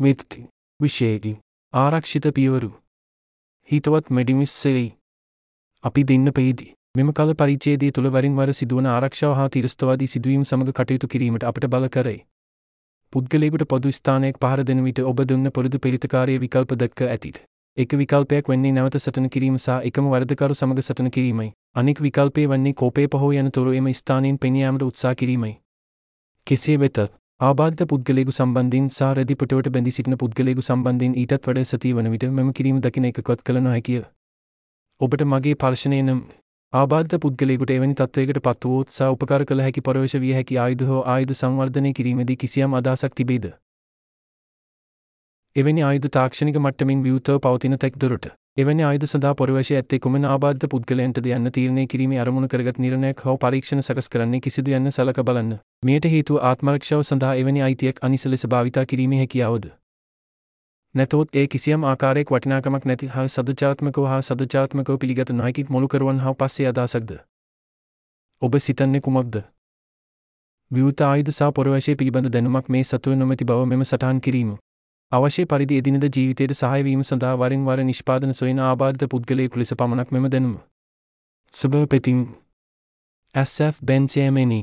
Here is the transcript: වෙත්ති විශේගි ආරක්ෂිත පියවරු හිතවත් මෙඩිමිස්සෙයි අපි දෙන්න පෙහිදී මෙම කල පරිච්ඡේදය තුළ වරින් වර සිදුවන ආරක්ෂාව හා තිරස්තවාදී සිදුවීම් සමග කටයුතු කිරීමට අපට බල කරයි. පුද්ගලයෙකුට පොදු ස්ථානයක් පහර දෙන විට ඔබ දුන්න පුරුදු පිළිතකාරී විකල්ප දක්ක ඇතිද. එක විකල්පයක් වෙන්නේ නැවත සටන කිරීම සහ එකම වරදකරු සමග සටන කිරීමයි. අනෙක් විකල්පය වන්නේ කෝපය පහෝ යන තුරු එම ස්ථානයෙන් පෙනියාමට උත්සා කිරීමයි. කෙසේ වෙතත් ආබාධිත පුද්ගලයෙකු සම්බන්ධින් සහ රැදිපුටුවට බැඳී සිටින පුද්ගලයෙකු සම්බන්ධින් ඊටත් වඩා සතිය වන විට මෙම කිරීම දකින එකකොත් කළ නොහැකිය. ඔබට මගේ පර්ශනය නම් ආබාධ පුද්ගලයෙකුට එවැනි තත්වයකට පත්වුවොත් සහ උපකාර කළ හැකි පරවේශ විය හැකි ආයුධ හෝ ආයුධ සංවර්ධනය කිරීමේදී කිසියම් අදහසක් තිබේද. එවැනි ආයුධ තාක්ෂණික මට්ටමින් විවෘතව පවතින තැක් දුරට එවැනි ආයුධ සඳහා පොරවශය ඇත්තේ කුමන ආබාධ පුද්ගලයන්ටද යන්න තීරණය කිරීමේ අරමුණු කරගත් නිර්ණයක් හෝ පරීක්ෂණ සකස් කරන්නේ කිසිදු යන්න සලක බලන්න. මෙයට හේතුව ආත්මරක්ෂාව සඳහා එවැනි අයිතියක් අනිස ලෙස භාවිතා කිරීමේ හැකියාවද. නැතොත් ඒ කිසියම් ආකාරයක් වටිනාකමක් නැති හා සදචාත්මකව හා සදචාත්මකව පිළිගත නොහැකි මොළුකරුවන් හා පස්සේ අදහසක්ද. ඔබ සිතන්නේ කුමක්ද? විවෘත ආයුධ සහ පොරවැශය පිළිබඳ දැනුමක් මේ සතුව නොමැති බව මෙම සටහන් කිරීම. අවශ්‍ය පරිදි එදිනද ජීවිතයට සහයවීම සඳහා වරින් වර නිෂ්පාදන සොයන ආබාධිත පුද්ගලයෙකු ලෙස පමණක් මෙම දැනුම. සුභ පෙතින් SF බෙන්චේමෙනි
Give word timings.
වෙත්ති 0.00 0.40
විශේගි 0.80 1.30
ආරක්ෂිත 1.72 2.26
පියවරු 2.34 2.70
හිතවත් 3.68 4.10
මෙඩිමිස්සෙයි 4.10 4.88
අපි 5.84 6.02
දෙන්න 6.04 6.32
පෙහිදී 6.32 6.72
මෙම 6.94 7.12
කල 7.12 7.30
පරිච්ඡේදය 7.34 7.90
තුළ 7.90 8.08
වරින් 8.08 8.34
වර 8.36 8.52
සිදුවන 8.52 8.88
ආරක්ෂාව 8.88 9.32
හා 9.36 9.46
තිරස්තවාදී 9.48 10.08
සිදුවීම් 10.08 10.42
සමග 10.44 10.74
කටයුතු 10.74 11.08
කිරීමට 11.08 11.44
අපට 11.44 11.66
බල 11.68 11.88
කරයි. 11.88 12.18
පුද්ගලයෙකුට 13.12 13.64
පොදු 13.68 13.92
ස්ථානයක් 13.92 14.38
පහර 14.42 14.62
දෙන 14.64 14.84
විට 14.84 15.00
ඔබ 15.04 15.24
දුන්න 15.24 15.50
පුරුදු 15.50 15.78
පිළිතකාරී 15.78 16.38
විකල්ප 16.40 16.76
දක්ක 16.76 17.08
ඇතිද. 17.08 17.40
එක 17.76 17.90
විකල්පයක් 17.94 18.48
වෙන්නේ 18.48 18.72
නැවත 18.72 18.98
සටන 18.98 19.26
කිරීම 19.28 19.58
සහ 19.58 19.88
එකම 19.88 20.12
වරදකරු 20.12 20.54
සමග 20.54 20.78
සටන 20.80 21.10
කිරීමයි. 21.10 21.50
අනෙක් 21.74 21.98
විකල්පය 22.00 22.46
වන්නේ 22.46 22.74
කෝපය 22.74 23.08
පහෝ 23.08 23.34
යන 23.34 23.50
තුරු 23.50 23.72
එම 23.72 23.92
ස්ථානයෙන් 23.94 24.38
පෙනියාමට 24.38 24.82
උත්සා 24.82 25.14
කිරීමයි. 25.14 25.52
කෙසේ 26.46 26.78
වෙතත් 26.78 26.98
ආබාධිත 27.44 27.88
පුද්ගලයෙකු 27.90 28.32
සම්බන්ධින් 28.32 28.84
සහ 28.88 29.06
රැදිපුටුවට 29.16 29.68
බැඳී 29.74 29.94
සිටින 29.94 30.16
පුද්ගලයෙකු 30.16 30.62
සම්බන්ධින් 30.62 31.16
ඊටත් 31.22 31.46
වඩා 31.46 31.64
සතිය 31.70 31.92
වන 31.96 32.08
විට 32.12 32.26
මෙම 32.36 32.52
කිරීම 32.52 32.76
දකින 32.84 33.06
එකකොත් 33.08 33.42
කළ 33.42 33.58
නොහැකිය. 33.60 34.02
ඔබට 35.00 35.24
මගේ 35.24 35.56
පර්ශනය 35.56 35.98
නම් 35.98 36.20
ආබාධ 36.72 37.16
පුද්ගලයෙකුට 37.18 37.74
එවැනි 37.74 37.98
තත්වයකට 38.00 38.40
පත්වුවොත් 38.46 38.94
සහ 38.96 39.10
උපකාර 39.16 39.46
කළ 39.48 39.64
හැකි 39.66 39.84
පරවේශ 39.88 40.16
විය 40.22 40.32
හැකි 40.38 40.60
ආයුධ 40.62 40.86
හෝ 40.86 41.02
ආයුධ 41.08 41.34
සංවර්ධනය 41.34 41.92
කිරීමේදී 41.98 42.36
කිසියම් 42.36 42.78
අදහසක් 42.80 43.18
තිබේද. 43.20 43.50
එවැනි 45.56 45.86
ආයුධ 45.88 46.08
තාක්ෂණික 46.16 46.62
මට්ටමින් 46.62 47.04
විවෘතව 47.08 47.42
පවතින 47.44 47.78
තැක් 47.78 48.00
දුරට 48.00 48.32
එවැනි 48.56 48.82
ආයුධ 48.86 49.04
සඳහා 49.10 49.34
පොරවශය 49.38 49.76
ඇත්තේ 49.76 49.98
කුමන 50.02 50.24
ආබාධ 50.32 50.64
පුද්ගලයන්ටද 50.72 51.24
යන්න 51.36 51.50
තීරණය 51.54 51.84
කිරීමේ 51.92 52.18
අරමුණු 52.24 52.48
කරගත් 52.50 52.76
නිර්ණයක් 52.82 53.22
හෝ 53.26 53.32
පරීක්ෂණ 53.44 53.80
සකස් 53.82 54.08
කරන්නේ 54.12 54.40
කිසිදු 54.40 54.74
යන්න 54.76 54.90
සලක 54.90 55.24
බලන්න. 55.28 55.56
මෙයට 55.86 56.04
හේතුව 56.12 56.36
ආත්මරක්ෂාව 56.50 57.00
සඳහා 57.08 57.32
එවැනි 57.40 57.64
අයිතියක් 57.68 57.98
අනිස 58.00 58.26
ලෙස 58.26 58.46
භාවිතා 58.46 58.84
කිරීමේ 58.86 59.18
හැකියාවද. 59.22 59.66
නැතොත් 60.94 61.34
ඒ 61.34 61.44
කිසියම් 61.46 61.86
ආකාරයක් 61.92 62.30
වටිනාකමක් 62.30 62.86
නැති 62.90 63.08
හා 63.14 63.24
සදචාත්මකව 63.28 64.06
හා 64.10 64.20
සදචාත්මකව 64.22 64.98
පිළිගත 65.04 65.32
නොහැකි 65.32 65.64
මොළුකරුවන් 65.68 66.22
හා 66.26 66.34
පස්සේ 66.34 66.68
අදහසක්ද. 66.72 67.10
ඔබ 68.42 68.58
සිතන්නේ 68.58 69.00
කුමක්ද? 69.00 69.40
විවෘත 70.70 71.02
ආයුධ 71.02 71.32
සහ 71.32 71.50
පොරවැශය 71.58 71.96
පිළිබඳ 71.96 72.30
දැනුමක් 72.30 72.68
මේ 72.68 72.84
සතුව 72.84 73.18
නොමැති 73.18 73.44
බව 73.44 73.66
මෙම 73.66 73.84
සටහන් 73.84 74.20
කිරීම. 74.20 74.54
අවශ්‍ය 75.14 75.44
පරිදි 75.44 75.80
එදිනද 75.80 76.04
ජීවිතයට 76.08 76.54
සහයවීම 76.54 77.02
සඳහා 77.02 77.34
වරින් 77.36 77.66
වර 77.66 77.82
නිෂ්පාදන 77.84 78.32
සොයන 78.32 78.60
ආබාධිත 78.60 79.10
පුද්ගලයෙකු 79.10 79.58
ලෙස 79.58 79.74
පමණක් 79.74 80.12
මෙම 80.12 80.28
දැනුම. 80.28 80.54
සුභ 81.54 81.84
පෙතින් 81.86 82.20
SF 83.34 83.82
බෙන්චේමෙනි 83.82 84.60